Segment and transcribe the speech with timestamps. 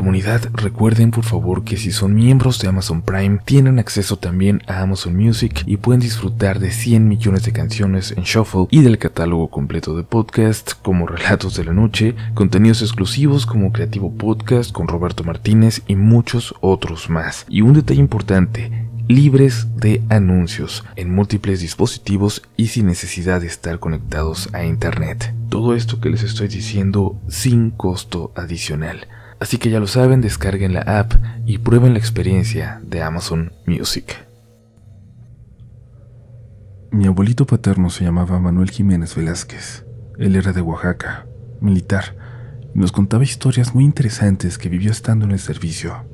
[0.00, 4.80] Comunidad, recuerden por favor que si son miembros de Amazon Prime, tienen acceso también a
[4.80, 9.50] Amazon Music y pueden disfrutar de 100 millones de canciones en Shuffle y del catálogo
[9.50, 15.22] completo de podcast como Relatos de la Noche, contenidos exclusivos como Creativo Podcast con Roberto
[15.22, 17.44] Martínez y muchos otros más.
[17.50, 23.78] Y un detalle importante, libres de anuncios en múltiples dispositivos y sin necesidad de estar
[23.78, 25.34] conectados a Internet.
[25.50, 29.06] Todo esto que les estoy diciendo sin costo adicional.
[29.40, 31.14] Así que ya lo saben, descarguen la app
[31.46, 34.14] y prueben la experiencia de Amazon Music.
[36.90, 39.86] Mi abuelito paterno se llamaba Manuel Jiménez Velázquez.
[40.18, 41.26] Él era de Oaxaca,
[41.60, 42.16] militar,
[42.74, 46.04] y nos contaba historias muy interesantes que vivió estando en el servicio.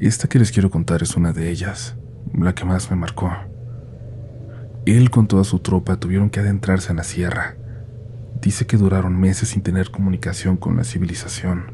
[0.00, 1.96] Esta que les quiero contar es una de ellas,
[2.32, 3.30] la que más me marcó.
[4.86, 7.56] Él con toda su tropa tuvieron que adentrarse en la sierra,
[8.46, 11.72] Dice que duraron meses sin tener comunicación con la civilización.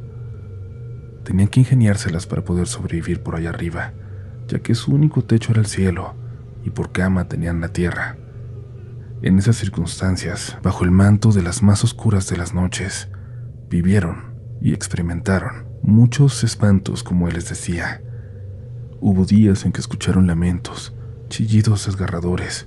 [1.22, 3.92] Tenían que ingeniárselas para poder sobrevivir por allá arriba,
[4.48, 6.14] ya que su único techo era el cielo
[6.64, 8.16] y por cama tenían la tierra.
[9.20, 13.10] En esas circunstancias, bajo el manto de las más oscuras de las noches,
[13.68, 14.32] vivieron
[14.62, 18.00] y experimentaron muchos espantos, como él les decía.
[18.98, 20.94] Hubo días en que escucharon lamentos,
[21.28, 22.66] chillidos desgarradores,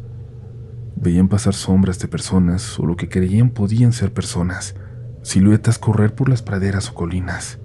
[1.05, 4.73] Veían pasar sombras de personas o lo que creían podían ser personas,
[5.21, 7.59] siluetas correr por las praderas o colinas.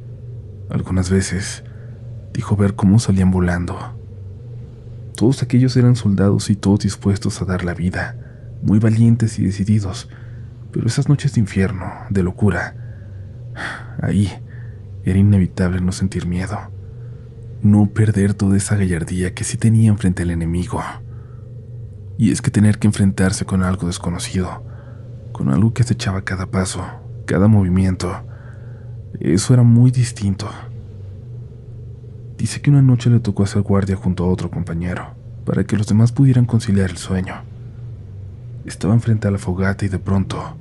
[0.69, 1.65] Algunas veces
[2.35, 3.99] dijo ver cómo salían volando.
[5.17, 8.15] Todos aquellos eran soldados y todos dispuestos a dar la vida,
[8.63, 10.11] muy valientes y decididos,
[10.71, 12.75] pero esas noches de infierno, de locura,
[14.03, 14.31] ahí
[15.03, 16.59] era inevitable no sentir miedo,
[17.63, 20.83] no perder toda esa gallardía que sí tenían frente al enemigo.
[22.21, 24.63] Y es que tener que enfrentarse con algo desconocido,
[25.33, 26.85] con algo que acechaba cada paso,
[27.25, 28.13] cada movimiento,
[29.21, 30.47] eso era muy distinto.
[32.37, 35.15] Dice que una noche le tocó hacer guardia junto a otro compañero,
[35.47, 37.37] para que los demás pudieran conciliar el sueño.
[38.67, 40.59] Estaban frente a la fogata y de pronto...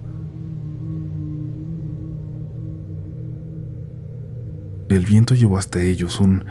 [4.88, 6.46] El viento llevó hasta ellos un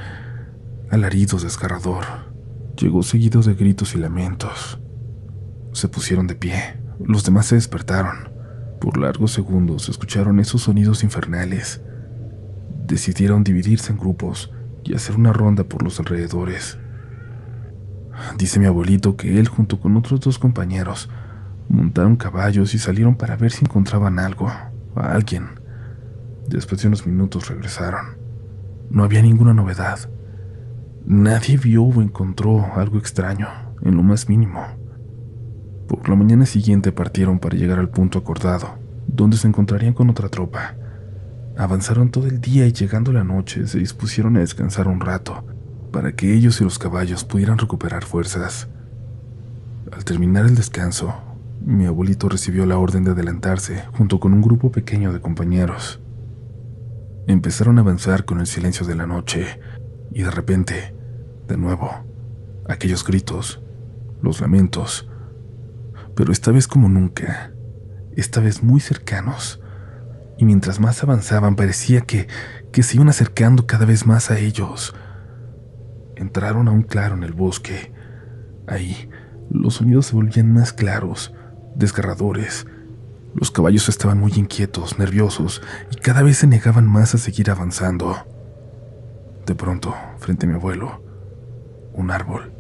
[0.90, 2.04] alarido desgarrador.
[2.78, 4.78] Llegó seguido de gritos y lamentos.
[5.78, 6.74] Se pusieron de pie.
[6.98, 8.30] Los demás se despertaron.
[8.80, 11.82] Por largos segundos escucharon esos sonidos infernales.
[12.88, 14.52] Decidieron dividirse en grupos
[14.82, 16.80] y hacer una ronda por los alrededores.
[18.36, 21.10] Dice mi abuelito que él junto con otros dos compañeros
[21.68, 25.60] montaron caballos y salieron para ver si encontraban algo, a alguien.
[26.48, 28.16] Después de unos minutos regresaron.
[28.90, 30.10] No había ninguna novedad.
[31.06, 33.46] Nadie vio o encontró algo extraño,
[33.82, 34.87] en lo más mínimo.
[35.88, 40.28] Por la mañana siguiente partieron para llegar al punto acordado, donde se encontrarían con otra
[40.28, 40.76] tropa.
[41.56, 45.46] Avanzaron todo el día y llegando la noche se dispusieron a descansar un rato,
[45.90, 48.68] para que ellos y los caballos pudieran recuperar fuerzas.
[49.90, 51.14] Al terminar el descanso,
[51.64, 56.00] mi abuelito recibió la orden de adelantarse junto con un grupo pequeño de compañeros.
[57.26, 59.58] Empezaron a avanzar con el silencio de la noche
[60.12, 60.94] y de repente,
[61.48, 61.90] de nuevo,
[62.68, 63.62] aquellos gritos,
[64.20, 65.08] los lamentos,
[66.18, 67.52] pero esta vez como nunca,
[68.16, 69.60] esta vez muy cercanos,
[70.36, 72.26] y mientras más avanzaban parecía que,
[72.72, 74.96] que se iban acercando cada vez más a ellos.
[76.16, 77.92] Entraron a un claro en el bosque.
[78.66, 79.08] Ahí,
[79.48, 81.32] los sonidos se volvían más claros,
[81.76, 82.66] desgarradores.
[83.36, 85.62] Los caballos estaban muy inquietos, nerviosos,
[85.92, 88.16] y cada vez se negaban más a seguir avanzando.
[89.46, 91.00] De pronto, frente a mi abuelo,
[91.92, 92.52] un árbol.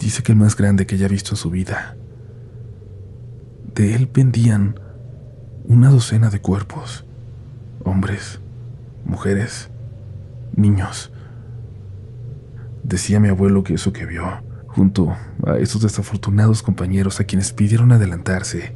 [0.00, 1.97] Dice que el más grande que haya visto en su vida.
[3.78, 4.80] De él pendían
[5.62, 7.06] una docena de cuerpos,
[7.84, 8.40] hombres,
[9.04, 9.70] mujeres,
[10.56, 11.12] niños.
[12.82, 15.16] Decía mi abuelo que eso que vio, junto
[15.46, 18.74] a esos desafortunados compañeros a quienes pidieron adelantarse,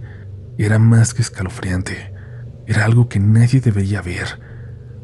[0.57, 2.15] era más que escalofriante.
[2.69, 4.39] Era algo que nadie debería ver,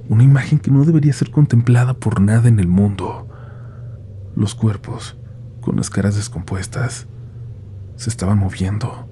[0.09, 3.29] una imagen que no debería ser contemplada por nada en el mundo.
[4.37, 5.19] Los cuerpos,
[5.61, 7.09] con las caras descompuestas,
[7.97, 9.08] se estaban moviendo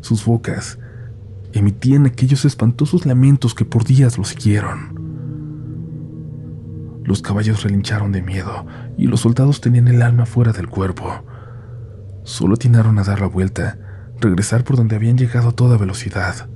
[0.00, 0.78] sus bocas
[1.52, 5.00] emitían aquellos espantosos lamentos que por días los siguieron.
[7.04, 8.66] Los caballos relincharon de miedo
[8.96, 11.24] y los soldados tenían el alma fuera del cuerpo.
[12.22, 13.78] Solo atinaron a dar la vuelta,
[14.20, 16.48] regresar por donde habían llegado a toda velocidad,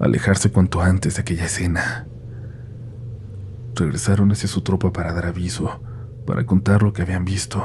[0.00, 2.08] alejarse cuanto antes de aquella escena.
[3.74, 5.80] Regresaron hacia su tropa para dar aviso,
[6.26, 7.62] para contar lo que habían visto.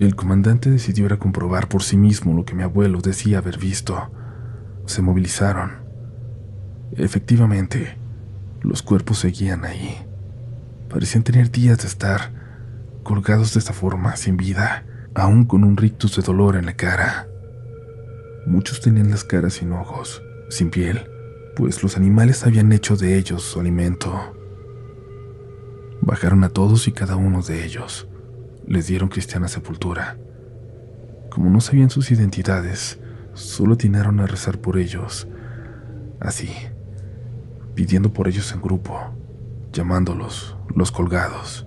[0.00, 4.10] El comandante decidió comprobar por sí mismo lo que mi abuelo decía haber visto.
[4.86, 5.84] Se movilizaron.
[6.96, 7.96] Efectivamente,
[8.60, 9.94] Los cuerpos seguían ahí.
[10.88, 12.32] Parecían tener días de estar
[13.02, 17.28] colgados de esta forma, sin vida, aún con un rictus de dolor en la cara.
[18.46, 21.06] Muchos tenían las caras sin ojos, sin piel,
[21.56, 24.34] pues los animales habían hecho de ellos su alimento.
[26.00, 28.08] Bajaron a todos y cada uno de ellos.
[28.66, 30.16] Les dieron cristiana sepultura.
[31.30, 32.98] Como no sabían sus identidades,
[33.34, 35.28] solo atinaron a rezar por ellos.
[36.20, 36.50] Así,
[37.74, 38.98] pidiendo por ellos en grupo,
[39.72, 41.66] llamándolos los colgados.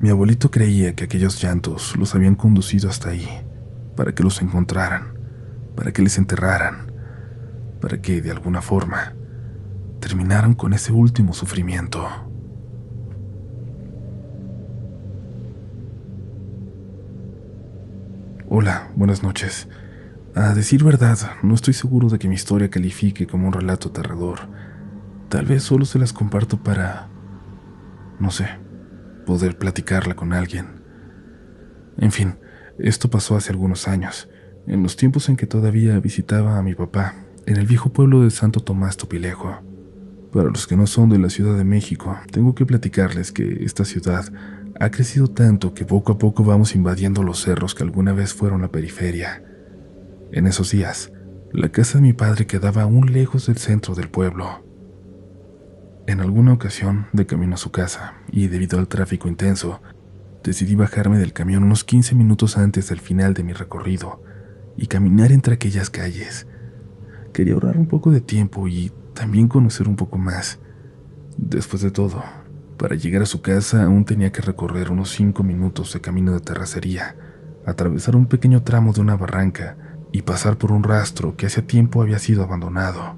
[0.00, 3.28] Mi abuelito creía que aquellos llantos los habían conducido hasta ahí,
[3.96, 5.18] para que los encontraran,
[5.76, 6.90] para que les enterraran,
[7.80, 9.14] para que, de alguna forma,
[10.00, 12.29] terminaran con ese último sufrimiento.
[18.52, 19.68] Hola, buenas noches.
[20.34, 24.40] A decir verdad, no estoy seguro de que mi historia califique como un relato aterrador.
[25.28, 27.08] Tal vez solo se las comparto para...
[28.18, 28.48] no sé,
[29.24, 30.66] poder platicarla con alguien.
[31.96, 32.40] En fin,
[32.80, 34.28] esto pasó hace algunos años,
[34.66, 37.14] en los tiempos en que todavía visitaba a mi papá,
[37.46, 39.62] en el viejo pueblo de Santo Tomás Topilejo.
[40.32, 43.84] Para los que no son de la Ciudad de México, tengo que platicarles que esta
[43.84, 44.24] ciudad
[44.80, 48.62] ha crecido tanto que poco a poco vamos invadiendo los cerros que alguna vez fueron
[48.62, 49.44] la periferia.
[50.32, 51.12] En esos días,
[51.52, 54.64] la casa de mi padre quedaba aún lejos del centro del pueblo.
[56.06, 59.82] En alguna ocasión, de camino a su casa, y debido al tráfico intenso,
[60.42, 64.22] decidí bajarme del camión unos 15 minutos antes del final de mi recorrido
[64.78, 66.46] y caminar entre aquellas calles.
[67.34, 70.58] Quería ahorrar un poco de tiempo y también conocer un poco más.
[71.36, 72.24] Después de todo,
[72.80, 76.40] para llegar a su casa aún tenía que recorrer unos cinco minutos de camino de
[76.40, 77.14] terracería,
[77.66, 79.76] atravesar un pequeño tramo de una barranca
[80.12, 83.16] y pasar por un rastro que hacía tiempo había sido abandonado.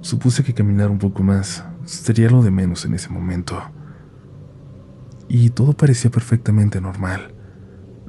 [0.00, 3.60] Supuse que caminar un poco más sería lo de menos en ese momento.
[5.26, 7.34] Y todo parecía perfectamente normal.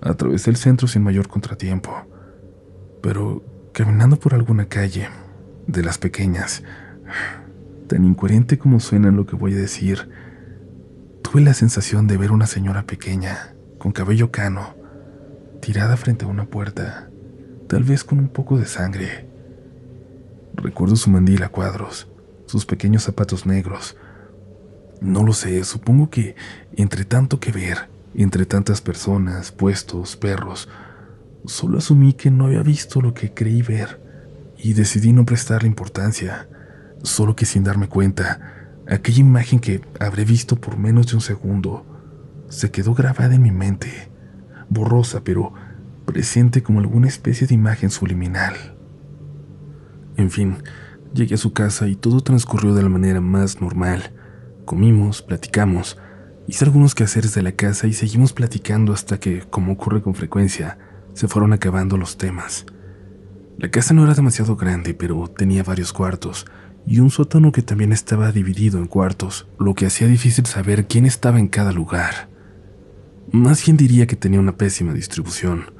[0.03, 1.91] Atravesé el centro sin mayor contratiempo.
[3.01, 5.09] Pero caminando por alguna calle,
[5.65, 6.61] de las pequeñas,
[7.91, 10.07] tan incoherente como suena lo que voy a decir,
[11.21, 14.75] tuve la sensación de ver una señora pequeña, con cabello cano,
[15.59, 17.09] tirada frente a una puerta,
[17.67, 19.27] tal vez con un poco de sangre.
[20.55, 22.07] Recuerdo su mandil a cuadros,
[22.45, 23.97] sus pequeños zapatos negros.
[25.01, 26.37] No lo sé, supongo que
[26.77, 30.69] entre tanto que ver, entre tantas personas, puestos, perros,
[31.45, 33.99] solo asumí que no había visto lo que creí ver
[34.57, 36.47] y decidí no prestarle importancia
[37.03, 38.39] solo que sin darme cuenta,
[38.87, 41.85] aquella imagen que habré visto por menos de un segundo
[42.49, 44.11] se quedó grabada en mi mente,
[44.69, 45.53] borrosa pero
[46.05, 48.55] presente como alguna especie de imagen subliminal.
[50.17, 50.57] En fin,
[51.13, 54.11] llegué a su casa y todo transcurrió de la manera más normal.
[54.65, 55.97] Comimos, platicamos,
[56.47, 60.77] hice algunos quehaceres de la casa y seguimos platicando hasta que, como ocurre con frecuencia,
[61.13, 62.65] se fueron acabando los temas.
[63.57, 66.45] La casa no era demasiado grande, pero tenía varios cuartos,
[66.85, 71.05] y un sótano que también estaba dividido en cuartos, lo que hacía difícil saber quién
[71.05, 72.29] estaba en cada lugar.
[73.31, 75.71] Más bien diría que tenía una pésima distribución.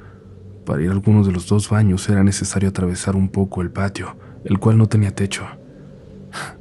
[0.64, 4.16] Para ir a alguno de los dos baños era necesario atravesar un poco el patio,
[4.44, 5.44] el cual no tenía techo.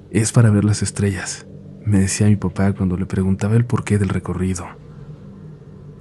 [0.10, 1.46] Es para ver las estrellas,
[1.86, 4.66] me decía mi papá cuando le preguntaba el porqué del recorrido.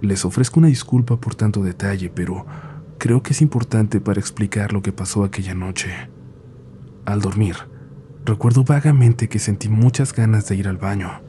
[0.03, 2.47] Les ofrezco una disculpa por tanto detalle, pero
[2.99, 5.91] creo que es importante para explicar lo que pasó aquella noche.
[7.05, 7.57] Al dormir,
[8.25, 11.23] Recuerdo vagamente que sentí muchas ganas de ir al baño.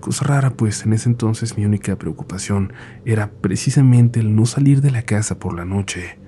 [0.00, 2.72] Cosa rara, pues en ese entonces mi única preocupación
[3.04, 6.18] era precisamente el no salir de la casa por la noche.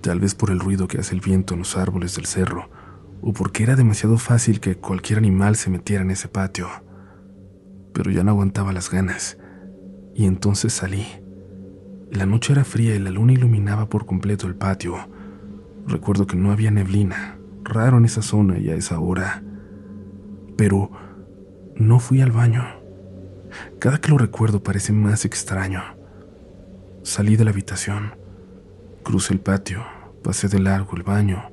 [0.00, 2.70] Tal vez por el ruido que hace el viento en los árboles del cerro,
[3.20, 6.68] o porque era demasiado fácil que cualquier animal se metiera en ese patio.
[7.92, 9.36] Pero ya no aguantaba las ganas,
[10.14, 11.06] y entonces salí.
[12.12, 14.94] La noche era fría y la luna iluminaba por completo el patio.
[15.86, 19.42] Recuerdo que no había neblina, raro en esa zona y a esa hora.
[20.56, 20.90] Pero
[21.76, 22.64] no fui al baño.
[23.78, 25.82] Cada que lo recuerdo parece más extraño.
[27.02, 28.14] Salí de la habitación,
[29.02, 29.82] crucé el patio,
[30.22, 31.50] pasé de largo el baño,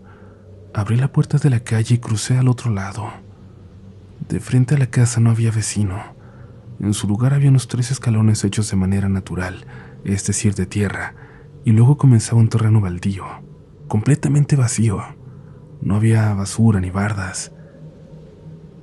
[0.73, 3.09] abrí la puerta de la calle y crucé al otro lado.
[4.27, 6.17] De frente a la casa no había vecino.
[6.79, 9.65] En su lugar había unos tres escalones hechos de manera natural,
[10.03, 11.15] es decir, de tierra,
[11.63, 13.25] y luego comenzaba un terreno baldío,
[13.87, 15.01] completamente vacío.
[15.81, 17.51] No había basura ni bardas.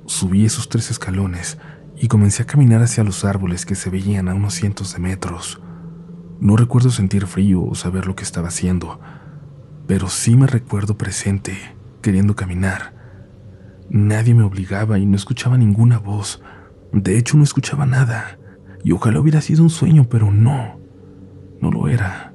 [0.05, 1.57] Subí esos tres escalones
[1.97, 5.61] y comencé a caminar hacia los árboles que se veían a unos cientos de metros.
[6.39, 8.99] No recuerdo sentir frío o saber lo que estaba haciendo,
[9.87, 11.57] pero sí me recuerdo presente,
[12.01, 12.93] queriendo caminar.
[13.89, 16.41] Nadie me obligaba y no escuchaba ninguna voz.
[16.91, 18.37] De hecho, no escuchaba nada.
[18.83, 20.79] Y ojalá hubiera sido un sueño, pero no.
[21.61, 22.34] No lo era.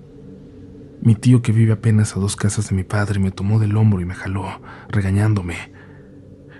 [1.02, 4.00] Mi tío que vive apenas a dos casas de mi padre me tomó del hombro
[4.00, 5.56] y me jaló, regañándome.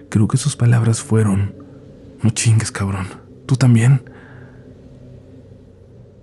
[0.09, 1.55] Creo que sus palabras fueron,
[2.23, 3.07] no chingues, cabrón.
[3.47, 4.03] ¿Tú también?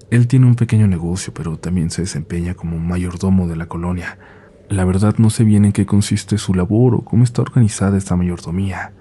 [0.10, 4.18] Él tiene un pequeño negocio, pero también se desempeña como mayordomo de la colonia.
[4.68, 8.16] La verdad no sé bien en qué consiste su labor o cómo está organizada esta
[8.16, 8.94] mayordomía.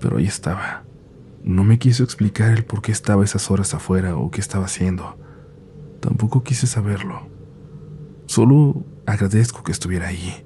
[0.00, 0.84] Pero ahí estaba.
[1.44, 5.18] No me quiso explicar el por qué estaba esas horas afuera o qué estaba haciendo.
[6.00, 7.39] Tampoco quise saberlo.
[8.30, 10.44] Solo agradezco que estuviera ahí.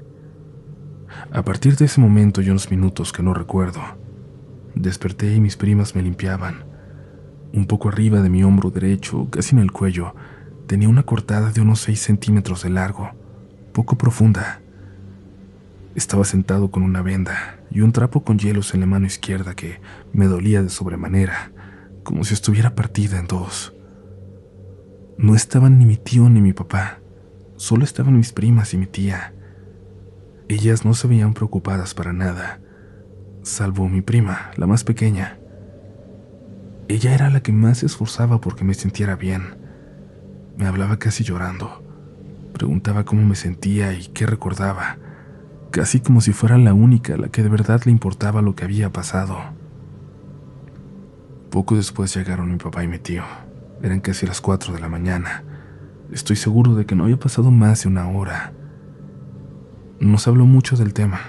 [1.30, 3.82] A partir de ese momento y unos minutos que no recuerdo,
[4.74, 6.64] desperté y mis primas me limpiaban.
[7.52, 10.14] Un poco arriba de mi hombro derecho, casi en el cuello,
[10.66, 13.10] tenía una cortada de unos 6 centímetros de largo,
[13.74, 14.62] poco profunda.
[15.94, 19.82] Estaba sentado con una venda y un trapo con hielos en la mano izquierda que
[20.14, 21.52] me dolía de sobremanera,
[22.02, 23.74] como si estuviera partida en dos.
[25.18, 27.03] No estaban ni mi tío ni mi papá.
[27.64, 29.33] Solo estaban mis primas y mi tía.
[30.50, 32.61] Ellas no se veían preocupadas para nada,
[33.42, 35.38] salvo mi prima, la más pequeña.
[36.88, 39.56] Ella era la que más se esforzaba porque me sintiera bien.
[40.59, 41.83] Me hablaba casi llorando.
[42.52, 44.99] Preguntaba cómo me sentía y qué recordaba,
[45.71, 48.64] casi como si fuera la única a la que de verdad le importaba lo que
[48.64, 49.38] había pasado.
[51.50, 53.23] Poco después llegaron mi papá y mi tío.
[53.83, 55.53] Eran casi las cuatro de la mañana.
[56.12, 58.52] Estoy seguro de que no había pasado más de una hora.
[60.00, 61.20] Nos habló mucho del tema.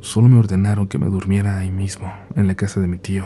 [0.00, 3.24] Solo me ordenaron que me durmiera ahí mismo, en la casa de mi tío.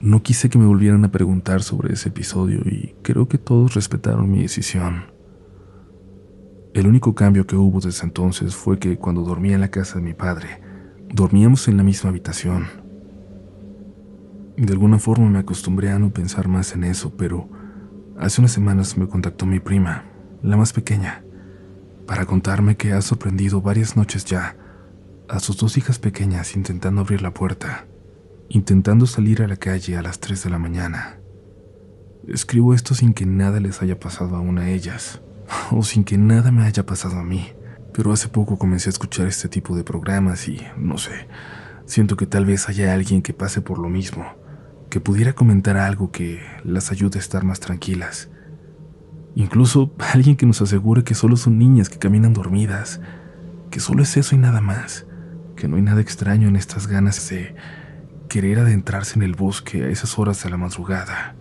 [0.00, 4.30] No quise que me volvieran a preguntar sobre ese episodio y creo que todos respetaron
[4.30, 5.04] mi decisión.
[6.74, 10.04] El único cambio que hubo desde entonces fue que cuando dormía en la casa de
[10.04, 10.60] mi padre,
[11.08, 12.66] dormíamos en la misma habitación.
[14.56, 17.48] De alguna forma me acostumbré a no pensar más en eso, pero
[18.18, 20.04] Hace unas semanas me contactó mi prima,
[20.40, 21.24] la más pequeña,
[22.06, 24.56] para contarme que ha sorprendido varias noches ya
[25.28, 27.86] a sus dos hijas pequeñas intentando abrir la puerta,
[28.48, 31.18] intentando salir a la calle a las 3 de la mañana.
[32.28, 35.20] Escribo esto sin que nada les haya pasado aún a ellas,
[35.72, 37.48] o sin que nada me haya pasado a mí,
[37.92, 41.26] pero hace poco comencé a escuchar este tipo de programas y, no sé,
[41.84, 44.24] siento que tal vez haya alguien que pase por lo mismo
[44.90, 48.30] que pudiera comentar algo que las ayude a estar más tranquilas.
[49.34, 53.00] Incluso alguien que nos asegure que solo son niñas que caminan dormidas,
[53.70, 55.06] que solo es eso y nada más,
[55.56, 57.54] que no hay nada extraño en estas ganas de
[58.28, 61.34] querer adentrarse en el bosque a esas horas de la madrugada.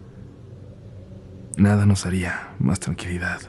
[1.58, 3.40] Nada nos haría más tranquilidad.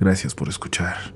[0.00, 1.14] Gracias por escuchar.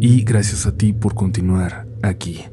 [0.00, 2.44] Y gracias a ti por continuar aquí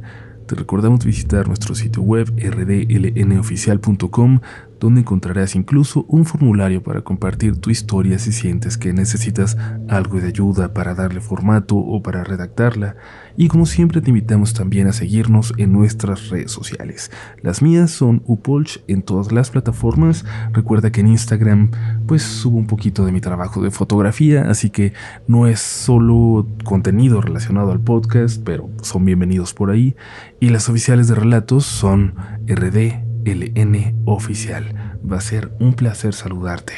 [0.49, 4.39] te recordamos visitar nuestro sitio web rdlnoficial.com
[4.79, 9.57] donde encontrarás incluso un formulario para compartir tu historia si sientes que necesitas
[9.87, 12.95] algo de ayuda para darle formato o para redactarla.
[13.35, 17.11] Y como siempre te invitamos también a seguirnos en nuestras redes sociales.
[17.41, 20.25] Las mías son Upolch en todas las plataformas.
[20.51, 21.71] Recuerda que en Instagram
[22.05, 24.93] pues subo un poquito de mi trabajo de fotografía, así que
[25.27, 29.95] no es solo contenido relacionado al podcast, pero son bienvenidos por ahí.
[30.39, 32.15] Y las oficiales de relatos son
[32.47, 34.97] RD LN Oficial.
[35.09, 36.73] Va a ser un placer saludarte.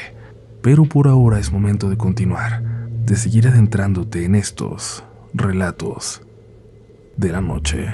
[0.61, 2.61] Pero por ahora es momento de continuar,
[3.05, 5.03] de seguir adentrándote en estos
[5.33, 6.21] relatos
[7.17, 7.87] de la noche.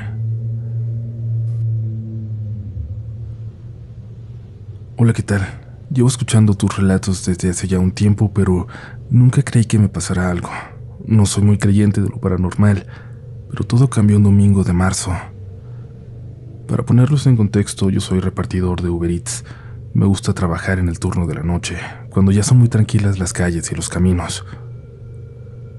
[4.97, 5.47] Hola, ¿qué tal?
[5.93, 8.67] Llevo escuchando tus relatos desde hace ya un tiempo, pero
[9.09, 10.49] nunca creí que me pasara algo.
[11.05, 12.85] No soy muy creyente de lo paranormal,
[13.49, 15.13] pero todo cambió un domingo de marzo.
[16.67, 19.45] Para ponerlos en contexto, yo soy repartidor de Uber Eats.
[19.93, 21.77] Me gusta trabajar en el turno de la noche,
[22.09, 24.45] cuando ya son muy tranquilas las calles y los caminos.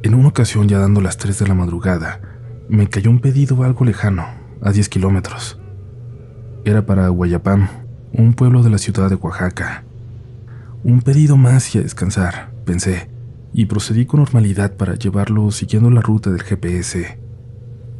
[0.02, 2.22] En una ocasión, ya dando las 3 de la madrugada,
[2.70, 4.26] me cayó un pedido algo lejano,
[4.62, 5.60] a 10 kilómetros.
[6.64, 7.68] Era para Guayapam,
[8.14, 9.84] un pueblo de la ciudad de Oaxaca.
[10.84, 13.10] Un pedido más y a descansar, pensé,
[13.52, 17.18] y procedí con normalidad para llevarlo siguiendo la ruta del GPS.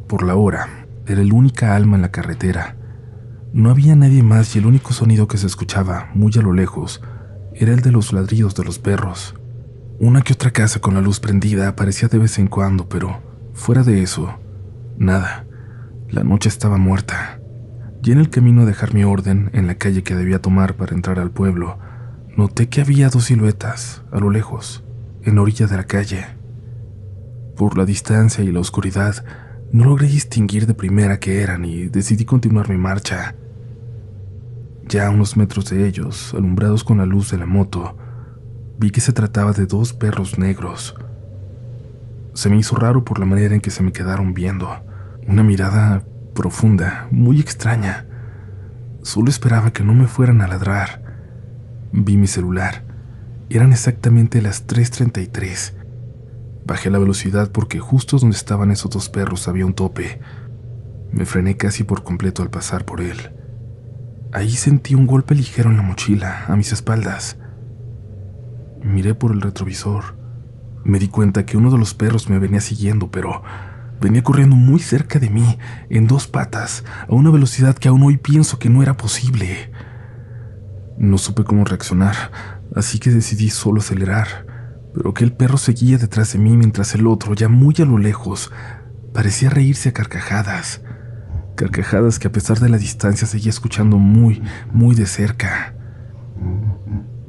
[0.07, 2.77] Por la hora, era el única alma en la carretera,
[3.51, 7.01] no había nadie más y el único sonido que se escuchaba, muy a lo lejos,
[7.53, 9.35] era el de los ladridos de los perros.
[9.99, 13.21] Una que otra casa con la luz prendida aparecía de vez en cuando, pero
[13.53, 14.39] fuera de eso,
[14.97, 15.45] nada.
[16.09, 17.39] La noche estaba muerta.
[18.03, 20.95] Y en el camino a dejar mi orden en la calle que debía tomar para
[20.95, 21.77] entrar al pueblo,
[22.37, 24.83] noté que había dos siluetas, a lo lejos,
[25.23, 26.25] en la orilla de la calle.
[27.57, 29.25] Por la distancia y la oscuridad,
[29.71, 33.35] no logré distinguir de primera qué eran y decidí continuar mi marcha.
[34.87, 37.95] Ya a unos metros de ellos, alumbrados con la luz de la moto,
[38.79, 40.95] vi que se trataba de dos perros negros.
[42.33, 44.69] Se me hizo raro por la manera en que se me quedaron viendo,
[45.27, 48.07] una mirada profunda, muy extraña.
[49.03, 51.03] Solo esperaba que no me fueran a ladrar.
[51.91, 52.83] Vi mi celular.
[53.49, 55.78] Eran exactamente las 3.33.
[56.69, 60.19] Bajé la velocidad porque justo donde estaban esos dos perros había un tope.
[61.11, 63.31] Me frené casi por completo al pasar por él.
[64.31, 67.39] Ahí sentí un golpe ligero en la mochila, a mis espaldas.
[68.83, 70.15] Miré por el retrovisor.
[70.83, 73.41] Me di cuenta que uno de los perros me venía siguiendo, pero
[73.99, 75.57] venía corriendo muy cerca de mí,
[75.89, 79.71] en dos patas, a una velocidad que aún hoy pienso que no era posible.
[80.99, 82.15] No supe cómo reaccionar,
[82.75, 84.48] así que decidí solo acelerar
[84.93, 87.97] pero que el perro seguía detrás de mí mientras el otro, ya muy a lo
[87.97, 88.51] lejos,
[89.13, 90.81] parecía reírse a carcajadas.
[91.55, 94.41] Carcajadas que a pesar de la distancia seguía escuchando muy,
[94.71, 95.75] muy de cerca.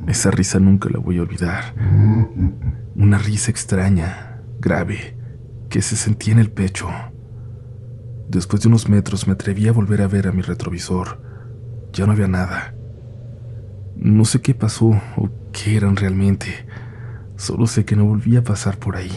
[0.06, 1.74] Esa risa nunca la voy a olvidar.
[2.94, 5.16] Una risa extraña, grave,
[5.68, 6.88] que se sentía en el pecho.
[8.28, 11.20] Después de unos metros me atreví a volver a ver a mi retrovisor.
[11.92, 12.74] Ya no había nada.
[13.96, 16.66] No sé qué pasó o qué eran realmente
[17.40, 19.10] Solo sé que no volví a pasar por ahí,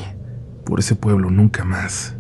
[0.63, 2.15] por ese pueblo nunca más.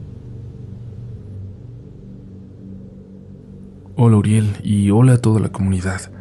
[3.95, 6.11] Hola Uriel y hola a toda la comunidad.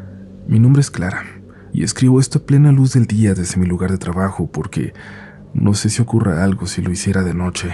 [0.46, 1.24] Mi nombre es Clara
[1.72, 4.94] y escribo esto a plena luz del día desde mi lugar de trabajo porque
[5.52, 7.72] no sé si ocurra algo si lo hiciera de noche.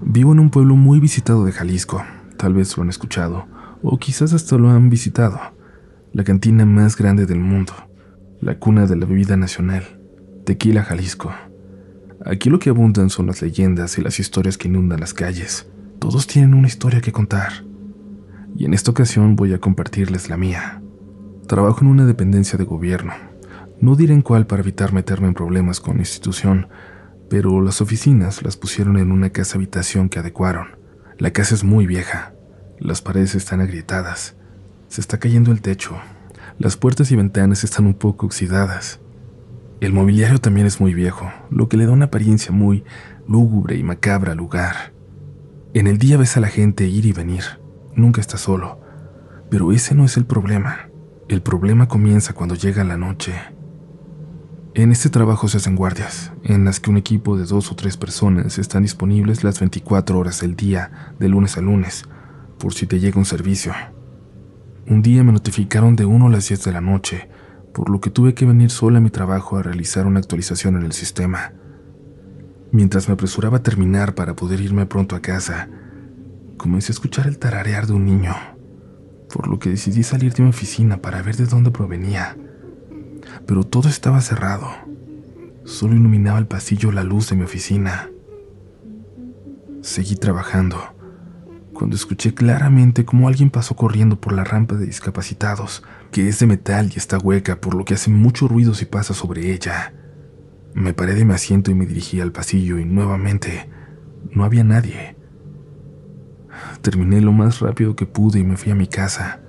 [0.00, 2.02] Vivo en un pueblo muy visitado de Jalisco,
[2.38, 3.46] tal vez lo han escuchado,
[3.84, 5.38] o quizás hasta lo han visitado,
[6.12, 7.72] la cantina más grande del mundo,
[8.40, 9.97] la cuna de la bebida nacional.
[10.48, 11.30] Tequila, Jalisco.
[12.24, 15.68] Aquí lo que abundan son las leyendas y las historias que inundan las calles.
[15.98, 17.66] Todos tienen una historia que contar.
[18.56, 20.80] Y en esta ocasión voy a compartirles la mía.
[21.46, 23.12] Trabajo en una dependencia de gobierno.
[23.78, 26.68] No diré en cuál para evitar meterme en problemas con la institución,
[27.28, 30.78] pero las oficinas las pusieron en una casa habitación que adecuaron.
[31.18, 32.32] La casa es muy vieja.
[32.78, 34.34] Las paredes están agrietadas.
[34.88, 35.98] Se está cayendo el techo.
[36.58, 38.98] Las puertas y ventanas están un poco oxidadas.
[39.80, 42.82] El mobiliario también es muy viejo, lo que le da una apariencia muy
[43.28, 44.92] lúgubre y macabra al lugar.
[45.72, 47.44] En el día ves a la gente ir y venir,
[47.94, 48.80] nunca está solo,
[49.50, 50.88] pero ese no es el problema.
[51.28, 53.34] El problema comienza cuando llega la noche.
[54.74, 57.96] En este trabajo se hacen guardias, en las que un equipo de dos o tres
[57.96, 62.04] personas están disponibles las 24 horas del día, de lunes a lunes,
[62.58, 63.72] por si te llega un servicio.
[64.88, 67.28] Un día me notificaron de uno a las 10 de la noche,
[67.78, 70.82] por lo que tuve que venir sola a mi trabajo a realizar una actualización en
[70.82, 71.52] el sistema.
[72.72, 75.68] Mientras me apresuraba a terminar para poder irme pronto a casa,
[76.56, 78.34] comencé a escuchar el tararear de un niño,
[79.32, 82.36] por lo que decidí salir de mi oficina para ver de dónde provenía.
[83.46, 84.66] Pero todo estaba cerrado.
[85.62, 88.10] Solo iluminaba el pasillo la luz de mi oficina.
[89.82, 90.97] Seguí trabajando
[91.78, 96.48] cuando escuché claramente cómo alguien pasó corriendo por la rampa de discapacitados, que es de
[96.48, 99.94] metal y está hueca, por lo que hace mucho ruido si pasa sobre ella.
[100.74, 103.70] Me paré de mi asiento y me dirigí al pasillo y nuevamente
[104.32, 105.14] no había nadie.
[106.82, 109.40] Terminé lo más rápido que pude y me fui a mi casa.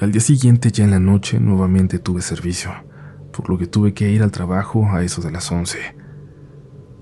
[0.00, 2.72] Al día siguiente, ya en la noche, nuevamente tuve servicio,
[3.32, 5.99] por lo que tuve que ir al trabajo a eso de las 11.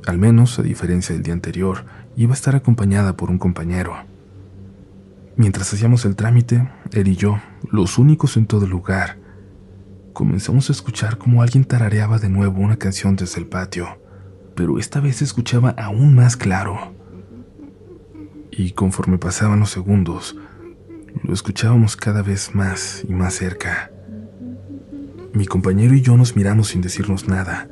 [0.09, 1.85] Al menos, a diferencia del día anterior,
[2.17, 3.95] iba a estar acompañada por un compañero.
[5.37, 7.39] Mientras hacíamos el trámite, él y yo,
[7.71, 9.19] los únicos en todo el lugar,
[10.15, 14.01] comenzamos a escuchar como alguien tarareaba de nuevo una canción desde el patio,
[14.55, 16.95] pero esta vez se escuchaba aún más claro.
[18.51, 20.39] Y conforme pasaban los segundos,
[21.23, 23.91] lo escuchábamos cada vez más y más cerca.
[25.35, 27.69] Mi compañero y yo nos miramos sin decirnos nada,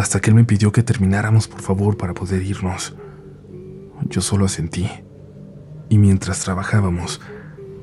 [0.00, 2.94] hasta que él me pidió que termináramos por favor para poder irnos.
[4.08, 4.88] Yo solo asentí.
[5.90, 7.20] Y mientras trabajábamos,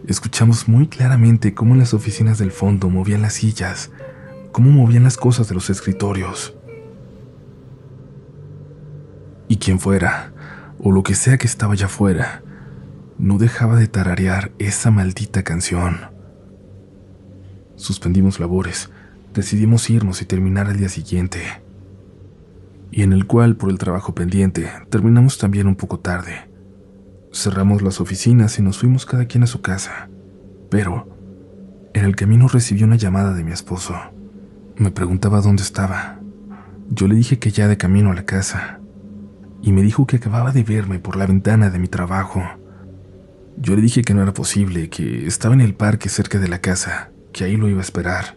[0.08, 3.92] escuchamos muy claramente cómo en las oficinas del fondo movían las sillas,
[4.52, 6.56] cómo movían las cosas de los escritorios.
[9.48, 10.34] Y quien fuera,
[10.80, 12.42] o lo que sea que estaba allá afuera,
[13.20, 16.00] no dejaba de tararear esa maldita canción.
[17.76, 18.90] Suspendimos labores,
[19.36, 21.67] decidimos irnos y terminar al día siguiente
[22.92, 26.50] y en el cual, por el trabajo pendiente, terminamos también un poco tarde.
[27.34, 30.10] Cerramos las oficinas y nos fuimos cada quien a su casa.
[30.70, 31.08] Pero,
[31.94, 33.96] en el camino recibí una llamada de mi esposo.
[34.78, 36.20] Me preguntaba dónde estaba.
[36.90, 38.80] Yo le dije que ya de camino a la casa.
[39.62, 42.44] y me dijo que acababa de verme por la ventana de mi trabajo.
[43.58, 46.62] Yo le dije que no era posible, que estaba en el parque cerca de la
[46.62, 48.37] casa, que ahí lo iba a esperar.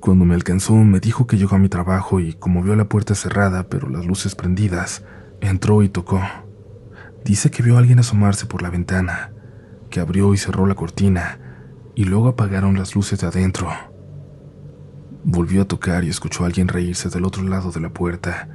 [0.00, 3.14] Cuando me alcanzó, me dijo que llegó a mi trabajo y como vio la puerta
[3.14, 5.04] cerrada pero las luces prendidas,
[5.40, 6.20] entró y tocó.
[7.24, 9.32] Dice que vio a alguien asomarse por la ventana,
[9.90, 11.40] que abrió y cerró la cortina
[11.94, 13.68] y luego apagaron las luces de adentro.
[15.24, 18.48] Volvió a tocar y escuchó a alguien reírse del otro lado de la puerta.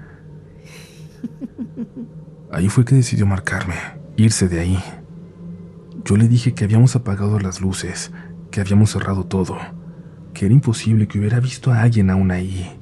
[2.52, 3.76] Ahí fue que decidió marcarme,
[4.16, 4.80] irse de ahí.
[6.06, 8.12] Yo le dije que habíamos apagado las luces,
[8.52, 9.58] que habíamos cerrado todo,
[10.34, 12.80] que era imposible que hubiera visto a alguien aún ahí.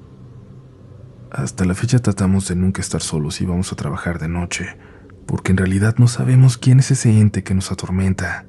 [1.31, 4.77] Hasta la fecha tratamos de nunca estar solos y vamos a trabajar de noche,
[5.25, 8.45] porque en realidad no sabemos quién es ese ente que nos atormenta,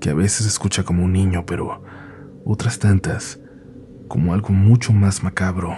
[0.00, 1.82] que a veces escucha como un niño, pero
[2.44, 3.40] otras tantas
[4.08, 5.74] como algo mucho más macabro.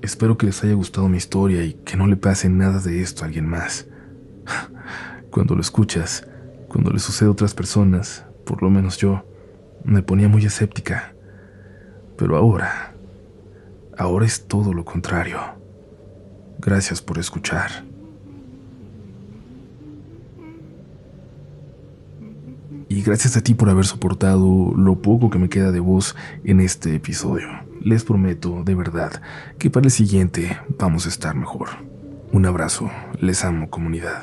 [0.00, 3.22] Espero que les haya gustado mi historia y que no le pase nada de esto
[3.22, 3.86] a alguien más.
[5.30, 6.26] Cuando lo escuchas,
[6.72, 9.26] cuando le sucede a otras personas, por lo menos yo,
[9.84, 11.14] me ponía muy escéptica.
[12.22, 12.94] Pero ahora,
[13.98, 15.40] ahora es todo lo contrario.
[16.60, 17.82] Gracias por escuchar.
[22.88, 26.60] Y gracias a ti por haber soportado lo poco que me queda de voz en
[26.60, 27.48] este episodio.
[27.80, 29.20] Les prometo, de verdad,
[29.58, 31.70] que para el siguiente vamos a estar mejor.
[32.30, 34.22] Un abrazo, les amo comunidad.